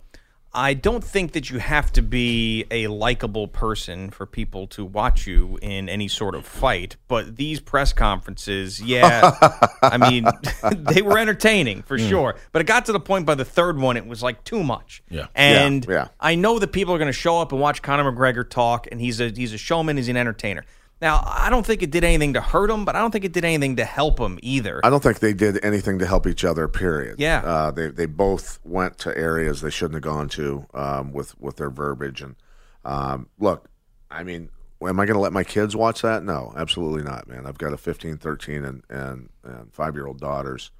I 0.55 0.75
don't 0.75 1.03
think 1.03 1.31
that 1.31 1.49
you 1.49 1.57
have 1.57 1.91
to 1.93 2.03
be 2.03 2.65
a 2.69 2.87
likable 2.87 3.47
person 3.47 4.11
for 4.11 4.27
people 4.27 4.67
to 4.67 4.85
watch 4.85 5.25
you 5.25 5.57
in 5.63 5.89
any 5.89 6.07
sort 6.07 6.35
of 6.35 6.45
fight, 6.45 6.95
but 7.07 7.37
these 7.37 7.59
press 7.59 7.91
conferences, 7.91 8.79
yeah, 8.79 9.35
I 9.81 9.97
mean, 9.97 10.27
they 10.71 11.01
were 11.01 11.17
entertaining 11.17 11.81
for 11.81 11.97
hmm. 11.97 12.07
sure. 12.07 12.35
But 12.51 12.61
it 12.61 12.65
got 12.65 12.85
to 12.85 12.91
the 12.91 12.99
point 12.99 13.25
by 13.25 13.33
the 13.33 13.45
third 13.45 13.79
one, 13.79 13.97
it 13.97 14.05
was 14.05 14.21
like 14.21 14.43
too 14.43 14.63
much. 14.63 15.01
Yeah. 15.09 15.27
And 15.33 15.85
Yeah, 15.85 15.93
yeah. 15.93 16.07
I 16.19 16.35
know 16.35 16.59
that 16.59 16.71
people 16.71 16.93
are 16.93 16.99
going 16.99 17.07
to 17.07 17.13
show 17.13 17.39
up 17.39 17.51
and 17.51 17.59
watch 17.59 17.81
Conor 17.81 18.11
McGregor 18.11 18.47
talk, 18.47 18.87
and 18.91 19.01
he's 19.01 19.19
a 19.19 19.29
he's 19.29 19.53
a 19.53 19.57
showman, 19.57 19.97
he's 19.97 20.09
an 20.09 20.17
entertainer. 20.17 20.65
Now, 21.03 21.21
I 21.25 21.49
don't 21.49 21.65
think 21.65 21.83
it 21.83 21.91
did 21.91 22.05
anything 22.05 22.31
to 22.35 22.39
hurt 22.39 22.67
them, 22.67 22.85
but 22.85 22.95
I 22.95 22.99
don't 22.99 23.11
think 23.11 23.25
it 23.25 23.33
did 23.33 23.43
anything 23.43 23.75
to 23.75 23.83
help 23.83 24.19
them 24.19 24.39
either. 24.41 24.79
I 24.85 24.89
don't 24.89 25.03
think 25.03 25.19
they 25.19 25.33
did 25.33 25.59
anything 25.61 25.99
to 25.99 26.07
help 26.07 26.25
each 26.25 26.45
other. 26.45 26.69
Period. 26.69 27.19
Yeah. 27.19 27.39
uh, 27.43 27.71
they 27.71 27.89
they 27.89 28.05
both 28.05 28.57
went 28.63 28.99
to 28.99 29.15
areas 29.17 29.59
they 29.59 29.69
shouldn't 29.69 29.95
have 29.95 30.03
gone 30.03 30.29
to 30.29 30.65
um, 30.73 31.11
with 31.11 31.37
with 31.41 31.57
their 31.57 31.69
verbiage. 31.69 32.21
And 32.21 32.37
um, 32.85 33.27
look, 33.37 33.67
I 34.09 34.23
mean, 34.23 34.49
am 34.81 34.97
I 34.97 35.05
going 35.05 35.15
to 35.15 35.19
let 35.19 35.33
my 35.33 35.43
kids 35.43 35.75
watch 35.75 36.03
that? 36.03 36.23
No, 36.23 36.53
absolutely 36.55 37.03
not, 37.03 37.27
man. 37.27 37.45
I've 37.45 37.57
got 37.57 37.73
a 37.73 37.77
15, 37.77 38.15
13, 38.15 38.63
and 38.63 38.83
and, 38.89 39.29
and 39.43 39.73
five 39.73 39.95
year 39.95 40.07
old 40.07 40.21
daughters. 40.21 40.71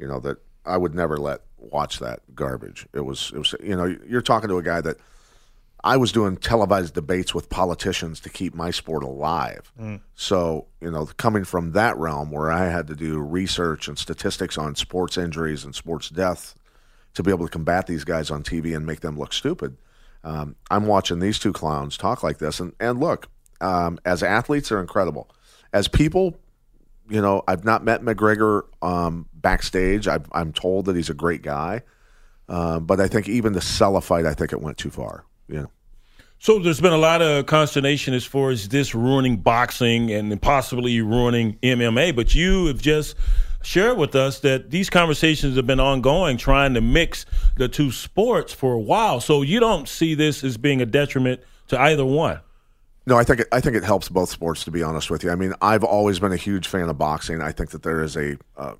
You 0.00 0.08
know 0.08 0.18
that 0.18 0.38
I 0.66 0.76
would 0.76 0.96
never 0.96 1.18
let 1.18 1.42
watch 1.56 2.00
that 2.00 2.34
garbage. 2.34 2.88
It 2.92 3.02
was 3.02 3.30
it 3.32 3.38
was 3.38 3.54
you 3.62 3.76
know 3.76 3.96
you're 4.08 4.22
talking 4.22 4.48
to 4.48 4.58
a 4.58 4.62
guy 4.62 4.80
that. 4.80 4.96
I 5.84 5.96
was 5.96 6.10
doing 6.10 6.36
televised 6.36 6.94
debates 6.94 7.34
with 7.34 7.48
politicians 7.48 8.20
to 8.20 8.30
keep 8.30 8.54
my 8.54 8.70
sport 8.70 9.04
alive. 9.04 9.72
So, 10.16 10.66
you 10.80 10.90
know, 10.90 11.06
coming 11.16 11.44
from 11.44 11.72
that 11.72 11.96
realm 11.96 12.30
where 12.30 12.50
I 12.50 12.68
had 12.68 12.88
to 12.88 12.96
do 12.96 13.18
research 13.18 13.86
and 13.86 13.96
statistics 13.96 14.58
on 14.58 14.74
sports 14.74 15.16
injuries 15.16 15.64
and 15.64 15.74
sports 15.74 16.08
death 16.08 16.54
to 17.14 17.22
be 17.22 17.30
able 17.30 17.46
to 17.46 17.50
combat 17.52 17.86
these 17.86 18.04
guys 18.04 18.30
on 18.30 18.42
TV 18.42 18.74
and 18.76 18.84
make 18.84 19.00
them 19.00 19.16
look 19.18 19.32
stupid, 19.32 19.76
um, 20.24 20.56
I'm 20.70 20.86
watching 20.86 21.20
these 21.20 21.38
two 21.38 21.52
clowns 21.52 21.96
talk 21.96 22.22
like 22.22 22.38
this. 22.38 22.58
And, 22.58 22.72
and 22.80 22.98
look, 22.98 23.28
um, 23.60 23.98
as 24.04 24.22
athletes, 24.22 24.68
they're 24.68 24.80
incredible. 24.80 25.30
As 25.72 25.86
people, 25.86 26.36
you 27.08 27.20
know, 27.20 27.42
I've 27.46 27.64
not 27.64 27.84
met 27.84 28.02
McGregor 28.02 28.62
um, 28.82 29.28
backstage. 29.32 30.08
I've, 30.08 30.26
I'm 30.32 30.52
told 30.52 30.86
that 30.86 30.96
he's 30.96 31.10
a 31.10 31.14
great 31.14 31.42
guy. 31.42 31.82
Um, 32.48 32.84
but 32.84 33.00
I 33.00 33.08
think 33.08 33.28
even 33.28 33.52
to 33.52 33.60
sell 33.60 33.96
a 33.96 34.00
fight, 34.00 34.26
I 34.26 34.34
think 34.34 34.52
it 34.52 34.60
went 34.60 34.78
too 34.78 34.90
far. 34.90 35.24
Know. 35.48 35.70
So 36.40 36.60
there's 36.60 36.80
been 36.80 36.92
a 36.92 36.98
lot 36.98 37.20
of 37.20 37.46
consternation 37.46 38.14
as 38.14 38.24
far 38.24 38.50
as 38.50 38.68
this 38.68 38.94
ruining 38.94 39.38
boxing 39.38 40.12
and 40.12 40.40
possibly 40.40 41.00
ruining 41.00 41.58
MMA, 41.62 42.14
but 42.14 42.34
you 42.34 42.66
have 42.66 42.80
just 42.80 43.16
shared 43.62 43.98
with 43.98 44.14
us 44.14 44.38
that 44.40 44.70
these 44.70 44.88
conversations 44.88 45.56
have 45.56 45.66
been 45.66 45.80
ongoing, 45.80 46.36
trying 46.36 46.74
to 46.74 46.80
mix 46.80 47.26
the 47.56 47.68
two 47.68 47.90
sports 47.90 48.52
for 48.52 48.74
a 48.74 48.78
while. 48.78 49.20
So 49.20 49.42
you 49.42 49.58
don't 49.58 49.88
see 49.88 50.14
this 50.14 50.44
as 50.44 50.56
being 50.56 50.80
a 50.80 50.86
detriment 50.86 51.40
to 51.68 51.80
either 51.80 52.04
one. 52.04 52.40
No, 53.04 53.16
I 53.16 53.24
think 53.24 53.40
it, 53.40 53.48
I 53.50 53.60
think 53.60 53.74
it 53.74 53.84
helps 53.84 54.08
both 54.08 54.28
sports. 54.28 54.64
To 54.64 54.70
be 54.70 54.82
honest 54.82 55.10
with 55.10 55.24
you, 55.24 55.30
I 55.30 55.34
mean, 55.34 55.54
I've 55.62 55.82
always 55.82 56.18
been 56.18 56.32
a 56.32 56.36
huge 56.36 56.68
fan 56.68 56.88
of 56.88 56.98
boxing. 56.98 57.40
I 57.40 57.52
think 57.52 57.70
that 57.70 57.82
there 57.82 58.02
is 58.02 58.16
a 58.16 58.36
uh, 58.56 58.74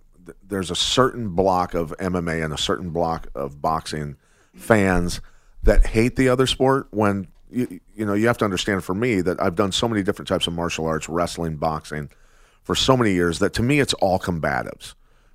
there's 0.47 0.71
a 0.71 0.77
certain 0.77 1.31
block 1.31 1.73
of 1.75 1.95
MMA 1.99 2.45
and 2.45 2.53
a 2.53 2.59
certain 2.59 2.91
block 2.91 3.29
of 3.35 3.63
boxing 3.63 4.17
fans 4.55 5.23
that 5.63 5.87
hate 5.87 6.17
the 6.17 6.29
other 6.29 6.47
sport. 6.47 6.89
When 6.91 7.29
you, 7.51 7.81
you 7.95 8.05
know, 8.05 8.15
you 8.15 8.27
have 8.27 8.39
to 8.39 8.45
understand. 8.45 8.85
For 8.85 8.95
me, 8.95 9.21
that 9.21 9.41
I've 9.41 9.55
done 9.55 9.73
so 9.73 9.89
many 9.89 10.03
different 10.03 10.29
types 10.29 10.47
of 10.47 10.53
martial 10.53 10.87
arts, 10.87 11.09
wrestling, 11.09 11.57
boxing, 11.57 12.11
for 12.63 12.75
so 12.75 12.97
many 12.97 13.13
years 13.13 13.39
that 13.39 13.55
to 13.55 13.63
me 13.63 13.81
it's 13.81 13.95
all 13.95 14.19
combatives. 14.19 14.95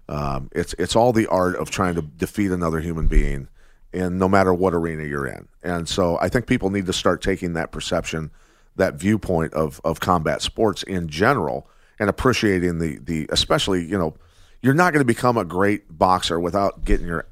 Um, 0.10 0.50
it's 0.54 0.74
it's 0.78 0.96
all 0.96 1.14
the 1.14 1.28
art 1.28 1.56
of 1.56 1.70
trying 1.70 1.96
to 1.96 2.02
defeat 2.02 2.52
another 2.52 2.80
human 2.80 3.08
being, 3.08 3.48
and 3.94 4.20
no 4.20 4.28
matter 4.28 4.54
what 4.54 4.74
arena 4.74 5.04
you're 5.04 5.28
in. 5.28 5.48
And 5.64 5.88
so 5.88 6.18
I 6.20 6.30
think 6.30 6.46
people 6.46 6.70
need 6.70 6.86
to 6.88 6.94
start 6.94 7.22
taking 7.22 7.54
that 7.54 7.72
perception 7.72 8.32
that 8.76 8.96
viewpoint 8.96 9.54
of 9.54 9.80
of 9.84 10.00
combat 10.00 10.42
sports 10.42 10.84
in 10.84 11.08
general 11.08 11.68
and 12.00 12.10
appreciating 12.10 12.80
the 12.80 13.00
the 13.00 13.28
especially 13.30 13.84
you 13.84 13.98
know 13.98 14.16
you're 14.62 14.74
not 14.74 14.94
going 14.94 15.02
to 15.02 15.06
become 15.06 15.38
a 15.38 15.46
great 15.46 15.98
boxer 15.98 16.40
without 16.40 16.86
getting 16.86 17.06
your 17.08 17.26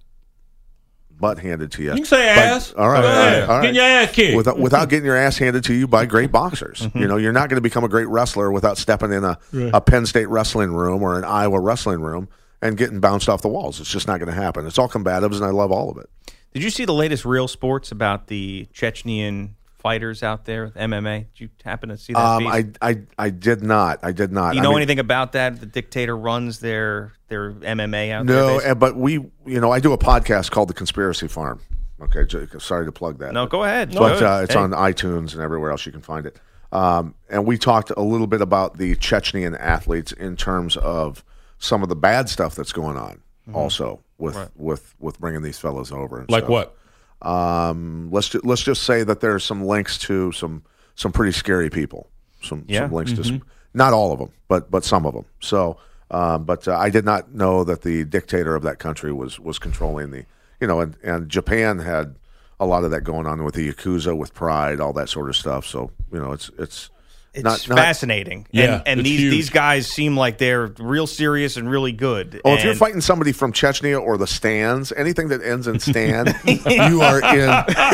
butt 1.21 1.39
handed 1.39 1.71
to 1.73 1.83
you. 1.83 1.89
You 1.91 1.95
can 1.97 2.05
say 2.05 2.17
by- 2.35 2.41
ass. 2.41 2.73
all 2.73 2.89
right, 2.89 3.01
Go 3.01 3.07
all 3.07 3.13
ahead. 3.13 3.41
right, 3.41 3.49
all 3.49 3.55
right. 3.55 3.61
Getting 3.61 3.75
your 3.75 3.85
ass 3.85 4.11
kicked. 4.11 4.35
Without, 4.35 4.59
without 4.59 4.89
getting 4.89 5.05
your 5.05 5.15
ass 5.15 5.37
handed 5.37 5.63
to 5.65 5.73
you 5.73 5.87
by 5.87 6.05
great 6.05 6.31
boxers. 6.33 6.87
You 6.95 7.07
know, 7.07 7.17
you're 7.17 7.31
not 7.31 7.47
going 7.49 7.57
to 7.57 7.61
become 7.61 7.83
a 7.83 7.89
great 7.89 8.07
wrestler 8.07 8.51
without 8.51 8.77
stepping 8.77 9.13
in 9.13 9.23
a, 9.23 9.37
a 9.73 9.79
Penn 9.79 10.05
State 10.05 10.27
wrestling 10.27 10.73
room 10.73 11.01
or 11.03 11.17
an 11.17 11.23
Iowa 11.23 11.59
wrestling 11.59 12.01
room 12.01 12.27
and 12.61 12.75
getting 12.77 12.99
bounced 12.99 13.29
off 13.29 13.41
the 13.41 13.47
walls. 13.47 13.79
It's 13.79 13.89
just 13.89 14.07
not 14.07 14.19
going 14.19 14.29
to 14.29 14.39
happen. 14.39 14.65
It's 14.67 14.77
all 14.77 14.89
combatives, 14.89 15.35
and 15.37 15.45
I 15.45 15.49
love 15.51 15.71
all 15.71 15.89
of 15.89 15.97
it. 15.97 16.09
Did 16.53 16.63
you 16.63 16.69
see 16.69 16.83
the 16.85 16.93
latest 16.93 17.23
Real 17.23 17.47
Sports 17.47 17.91
about 17.91 18.27
the 18.27 18.67
Chechnyan 18.73 19.51
fighters 19.81 20.23
out 20.23 20.45
there 20.45 20.65
with 20.65 20.75
MMA? 20.75 21.27
Did 21.33 21.39
you 21.39 21.50
happen 21.63 21.89
to 21.89 21.97
see 21.97 22.13
that? 22.13 22.19
Um, 22.19 22.43
piece? 22.43 22.73
I, 22.81 22.89
I, 22.89 23.01
I 23.17 23.29
did 23.29 23.61
not. 23.63 24.00
I 24.03 24.11
did 24.11 24.31
not. 24.31 24.51
Do 24.51 24.55
you 24.57 24.61
I 24.61 24.63
know 24.63 24.69
mean, 24.71 24.79
anything 24.79 25.00
about 25.00 25.33
that? 25.33 25.59
The 25.59 25.65
dictator 25.65 26.15
runs 26.15 26.59
their 26.59 27.13
their 27.27 27.51
MMA 27.53 28.11
out 28.11 28.25
there. 28.25 28.35
No, 28.35 28.47
basically? 28.47 28.69
eh, 28.71 28.73
but 28.75 28.95
we, 28.95 29.13
you 29.45 29.59
know, 29.59 29.71
I 29.71 29.79
do 29.79 29.93
a 29.93 29.97
podcast 29.97 30.51
called 30.51 30.69
The 30.69 30.73
Conspiracy 30.73 31.27
Farm. 31.27 31.59
Okay, 32.01 32.25
sorry 32.59 32.85
to 32.85 32.91
plug 32.91 33.19
that. 33.19 33.31
no, 33.33 33.45
go 33.45 33.63
ahead. 33.63 33.93
but 33.93 34.19
Good. 34.19 34.23
uh, 34.23 34.41
it's 34.43 34.53
Hey. 34.53 34.59
on 34.59 34.71
iTunes 34.71 35.33
and 35.33 35.41
everywhere 35.41 35.69
else 35.71 35.85
you 35.85 35.91
can 35.91 36.01
find 36.01 36.25
it. 36.25 36.39
Um, 36.71 37.15
and 37.29 37.45
we 37.45 37.57
talked 37.57 37.91
a 37.91 38.01
little 38.01 38.27
bit 38.27 38.41
about 38.41 38.77
the 38.77 38.95
Chechnyan 38.95 39.55
athletes 39.59 40.11
in 40.13 40.35
terms 40.38 40.77
of 40.77 41.23
some 41.59 41.83
of 41.83 41.89
the 41.89 41.95
bad 41.95 42.27
stuff 42.29 42.55
that's 42.55 42.71
going 42.73 42.97
on, 42.97 43.21
Mm-hmm. 43.47 43.55
also 43.55 44.03
with 44.19 44.51
with 44.55 44.93
with 45.00 45.19
bringing 45.19 45.41
these 45.41 45.57
fellows 45.57 45.91
over. 45.91 46.19
And 46.19 46.29
like 46.29 46.41
stuff. 46.43 46.50
what? 46.51 46.77
Um, 47.21 48.09
let's 48.11 48.29
ju- 48.29 48.41
let's 48.43 48.61
just 48.61 48.83
say 48.83 49.03
that 49.03 49.19
there's 49.19 49.43
some 49.43 49.63
links 49.65 49.97
to 49.99 50.31
some 50.31 50.63
some 50.95 51.11
pretty 51.11 51.31
scary 51.31 51.69
people. 51.69 52.07
Some, 52.43 52.65
Yeah. 52.67 52.81
some 52.81 52.91
links 52.93 53.13
to 53.13 53.23
some, 53.23 53.43
not 53.73 53.93
all 53.93 54.11
of 54.11 54.19
them, 54.19 54.29
but 54.47 54.71
but 54.71 54.83
some 54.83 55.05
of 55.05 55.13
them. 55.13 55.25
So, 55.39 55.77
um, 56.09 56.43
but 56.45 56.67
uh, 56.67 56.75
I 56.77 56.89
did 56.89 57.05
not 57.05 57.33
know 57.33 57.63
that 57.63 57.81
the 57.83 58.03
dictator 58.03 58.55
of 58.55 58.63
that 58.63 58.79
country 58.79 59.11
was 59.13 59.39
was 59.39 59.59
controlling 59.59 60.11
the 60.11 60.25
you 60.59 60.67
know, 60.67 60.79
and 60.81 60.95
and 61.03 61.29
Japan 61.29 61.79
had 61.79 62.15
a 62.59 62.65
lot 62.65 62.83
of 62.83 62.91
that 62.91 63.01
going 63.01 63.25
on 63.25 63.43
with 63.43 63.55
the 63.55 63.71
yakuza, 63.71 64.15
with 64.17 64.33
Pride, 64.33 64.79
all 64.79 64.93
that 64.93 65.09
sort 65.09 65.29
of 65.29 65.35
stuff. 65.35 65.65
So 65.65 65.91
you 66.11 66.19
know, 66.19 66.31
it's 66.31 66.49
it's 66.57 66.89
It's 67.33 67.43
not, 67.45 67.65
not 67.69 67.77
fascinating. 67.77 68.45
Yeah, 68.51 68.79
and, 68.79 68.88
and 68.88 69.00
it's 69.00 69.07
these 69.09 69.19
huge. 69.21 69.31
these 69.31 69.50
guys 69.50 69.88
seem 69.88 70.17
like 70.17 70.38
they're 70.38 70.67
real 70.79 71.07
serious 71.07 71.55
and 71.55 71.69
really 71.69 71.93
good. 71.93 72.41
Oh, 72.43 72.55
if 72.55 72.63
you're 72.65 72.75
fighting 72.75 73.00
somebody 73.00 73.31
from 73.31 73.53
Chechnya 73.53 74.01
or 74.01 74.17
the 74.17 74.27
stands, 74.27 74.91
anything 74.91 75.29
that 75.29 75.41
ends 75.41 75.65
in 75.65 75.79
stand, 75.79 76.35
you 76.45 77.01
are 77.01 77.19
in. 77.21 77.47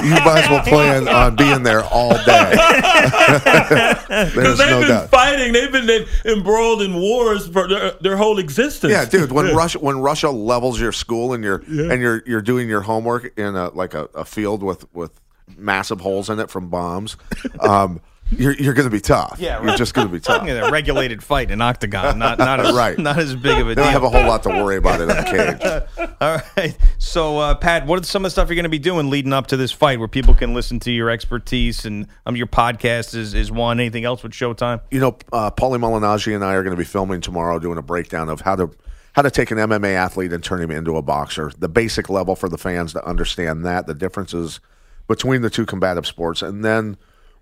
You 0.06 0.16
might 0.26 0.42
as 0.44 0.50
well 0.50 0.64
plan 0.64 1.08
on 1.08 1.36
being 1.36 1.62
there 1.62 1.84
all 1.84 2.14
day. 2.26 2.56
Because 4.08 4.34
There's 4.34 4.58
they've 4.58 4.70
no 4.70 4.80
been 4.80 4.88
doubt. 4.90 5.10
fighting, 5.10 5.54
they've 5.54 5.72
been 5.72 5.90
in- 5.90 6.06
embroiled 6.26 6.82
in 6.82 6.96
wars 6.96 7.48
for 7.48 7.68
their, 7.68 7.92
their 8.02 8.18
whole 8.18 8.40
existence. 8.40 8.92
Yeah, 8.92 9.06
dude. 9.06 9.32
When 9.32 9.54
Russia 9.56 9.80
when 9.80 10.00
Russia 10.00 10.30
levels 10.30 10.80
your 10.80 10.92
school 10.94 11.34
and 11.34 11.44
you're 11.44 11.58
and 11.68 12.02
you're 12.02 12.24
you're 12.26 12.42
doing 12.42 12.70
your 12.70 12.82
homework 12.82 13.38
in 13.38 13.56
a 13.56 13.70
like 13.70 13.94
a, 13.94 14.06
a 14.16 14.26
field 14.26 14.64
with 14.64 14.92
with 14.96 15.12
massive 15.58 16.02
holes 16.02 16.30
in 16.30 16.40
it 16.40 16.50
from 16.50 16.70
bombs, 16.70 17.18
um, 17.60 18.00
you're 18.32 18.54
you're 18.54 18.74
going 18.74 18.86
to 18.88 18.92
be 18.92 19.00
tough. 19.00 19.38
Yeah, 19.40 19.62
you're 19.64 19.76
just 19.78 19.94
going 19.94 20.08
to 20.08 20.14
be 20.14 20.20
tough. 20.22 20.48
A 20.48 20.70
regulated 20.72 21.24
fight 21.24 21.48
in 21.48 21.54
an 21.54 21.62
octagon, 21.62 22.20
not 22.20 22.38
not 22.40 22.60
as, 22.66 22.74
Right. 22.76 22.98
not 22.98 23.18
as 23.18 23.36
big 23.36 23.60
of 23.60 23.68
a 23.70 23.76
They 23.76 23.82
don't 23.84 23.92
have 23.92 24.04
a 24.04 24.10
whole 24.10 24.26
lot 24.28 24.44
to 24.44 24.50
worry 24.50 24.78
about 24.78 25.02
in 25.02 25.10
a 25.10 25.24
cage. 25.24 26.10
All 26.22 26.40
right. 26.58 26.78
So, 26.98 27.38
uh, 27.40 27.56
Pat, 27.56 27.86
what 27.86 28.00
are 28.00 28.04
some 28.04 28.24
of 28.24 28.28
the 28.28 28.32
stuff 28.32 28.50
you're 28.50 28.56
going 28.56 28.64
to 28.64 28.70
be 28.70 28.80
doing 28.80 29.10
leading 29.10 29.34
up 29.34 29.48
to 29.48 29.58
this 29.58 29.72
fight, 29.72 30.00
where 30.00 30.08
people 30.08 30.34
can 30.34 30.54
listen 30.54 30.80
to 30.82 30.92
your 30.92 31.10
expertise 31.10 31.86
and 31.86 32.08
um, 32.26 32.36
your 32.36 32.48
podcast 32.48 33.16
is 33.16 33.34
is 33.34 33.52
one. 33.52 33.80
Anything 33.80 34.06
else 34.06 34.24
with 34.24 34.32
Showtime? 34.34 34.82
you 34.92 35.00
know, 35.00 35.18
uh, 35.32 35.52
Paulie 35.52 35.80
Malignaggi 35.80 36.34
and 36.36 36.44
I 36.44 36.54
are 36.56 36.64
going 36.64 36.76
to 36.76 36.80
be 36.80 36.86
filming 36.86 37.22
tomorrow, 37.22 37.60
doing 37.60 37.78
a 37.78 37.82
breakdown 37.84 38.30
of 38.30 38.42
how 38.42 38.56
to 38.56 38.72
how 39.14 39.22
to 39.24 39.32
take 39.32 39.50
an 39.50 39.58
MMA 39.58 39.94
athlete 39.96 40.32
and 40.32 40.44
turn 40.44 40.62
him 40.62 40.70
into 40.70 40.96
a 40.96 41.02
boxer. 41.02 41.52
The 41.58 41.68
basic 41.70 42.08
level 42.10 42.36
for 42.36 42.50
the 42.50 42.58
fans 42.58 42.94
to 42.94 43.04
understand 43.04 43.66
that 43.66 43.88
the 43.88 43.96
differences 43.96 44.60
between 45.08 45.42
the 45.42 45.50
two 45.50 45.66
combative 45.66 46.06
sports, 46.06 46.42
and 46.42 46.64
then 46.66 46.98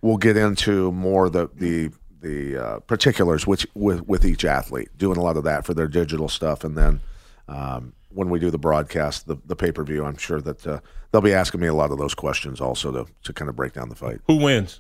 we'll 0.06 0.18
get 0.18 0.38
into 0.38 0.92
more 0.92 1.30
the 1.30 1.50
the 1.56 1.92
the 2.22 2.58
uh, 2.58 2.80
particulars 2.82 3.46
which 3.46 3.68
with 3.74 4.08
with 4.08 4.26
each 4.26 4.46
athlete, 4.46 4.90
doing 4.98 5.18
a 5.18 5.22
lot 5.22 5.38
of 5.38 5.44
that 5.44 5.66
for 5.66 5.74
their 5.74 5.88
digital 5.88 6.30
stuff, 6.30 6.64
and 6.64 6.78
then. 6.78 7.02
Um, 7.48 7.94
when 8.10 8.30
we 8.30 8.40
do 8.40 8.50
the 8.50 8.58
broadcast, 8.58 9.28
the, 9.28 9.36
the 9.46 9.58
pay 9.58 9.74
per 9.74 9.84
view, 9.84 10.06
I'm 10.06 10.16
sure 10.16 10.40
that 10.40 10.66
uh, 10.66 10.80
they'll 11.12 11.22
be 11.22 11.34
asking 11.34 11.60
me 11.60 11.68
a 11.68 11.74
lot 11.74 11.92
of 11.92 11.98
those 11.98 12.16
questions 12.16 12.62
also 12.62 12.92
to, 12.92 13.12
to 13.24 13.34
kind 13.34 13.50
of 13.50 13.58
break 13.58 13.74
down 13.74 13.90
the 13.90 13.96
fight. 13.96 14.22
Who 14.28 14.38
wins? 14.38 14.80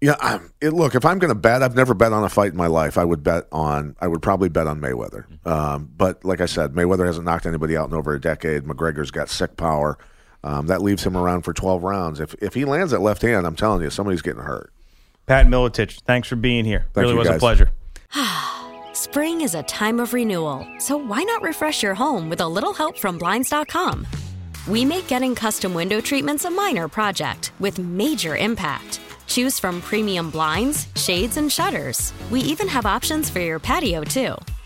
Yeah, 0.00 0.14
I'm, 0.20 0.52
it, 0.60 0.72
look, 0.72 0.94
if 0.94 1.04
I'm 1.04 1.18
going 1.18 1.30
to 1.30 1.34
bet, 1.34 1.60
I've 1.60 1.74
never 1.74 1.94
bet 1.94 2.12
on 2.12 2.22
a 2.22 2.28
fight 2.28 2.52
in 2.52 2.56
my 2.56 2.68
life. 2.68 2.96
I 2.96 3.04
would 3.04 3.24
bet 3.24 3.48
on, 3.50 3.96
I 4.00 4.06
would 4.06 4.22
probably 4.22 4.48
bet 4.48 4.68
on 4.68 4.80
Mayweather. 4.80 5.24
Um, 5.44 5.90
but 5.96 6.24
like 6.24 6.40
I 6.40 6.46
said, 6.46 6.72
Mayweather 6.72 7.04
hasn't 7.04 7.24
knocked 7.24 7.46
anybody 7.46 7.76
out 7.76 7.88
in 7.88 7.94
over 7.94 8.14
a 8.14 8.20
decade. 8.20 8.62
McGregor's 8.62 9.10
got 9.10 9.28
sick 9.28 9.56
power. 9.56 9.98
Um, 10.44 10.66
that 10.68 10.82
leaves 10.82 11.04
him 11.04 11.16
around 11.16 11.42
for 11.42 11.52
12 11.52 11.82
rounds. 11.82 12.20
If 12.20 12.34
if 12.40 12.54
he 12.54 12.64
lands 12.64 12.92
that 12.92 13.00
left 13.00 13.22
hand, 13.22 13.46
I'm 13.46 13.56
telling 13.56 13.82
you, 13.82 13.90
somebody's 13.90 14.22
getting 14.22 14.42
hurt. 14.42 14.72
Pat 15.26 15.46
Miletich, 15.46 16.00
thanks 16.02 16.28
for 16.28 16.36
being 16.36 16.64
here. 16.64 16.86
Thank 16.94 17.02
really 17.02 17.12
you, 17.14 17.18
was 17.18 17.28
a 17.28 17.32
guys. 17.32 17.40
pleasure. 17.40 17.70
Spring 18.94 19.42
is 19.42 19.54
a 19.54 19.62
time 19.64 20.00
of 20.00 20.14
renewal, 20.14 20.66
so 20.78 20.96
why 20.96 21.22
not 21.22 21.42
refresh 21.42 21.82
your 21.82 21.94
home 21.94 22.28
with 22.28 22.40
a 22.40 22.48
little 22.48 22.72
help 22.72 22.98
from 22.98 23.18
Blinds.com? 23.18 24.06
We 24.66 24.84
make 24.84 25.06
getting 25.06 25.34
custom 25.34 25.74
window 25.74 26.00
treatments 26.00 26.44
a 26.44 26.50
minor 26.50 26.88
project 26.88 27.52
with 27.58 27.78
major 27.78 28.36
impact. 28.36 29.00
Choose 29.26 29.58
from 29.58 29.80
premium 29.82 30.30
blinds, 30.30 30.88
shades, 30.96 31.36
and 31.36 31.52
shutters. 31.52 32.12
We 32.30 32.40
even 32.40 32.68
have 32.68 32.86
options 32.86 33.30
for 33.30 33.40
your 33.40 33.58
patio, 33.58 34.02
too. 34.02 34.34